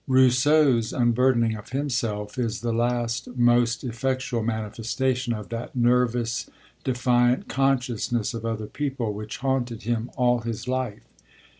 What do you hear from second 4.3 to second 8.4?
manifestation of that nervous, defiant consciousness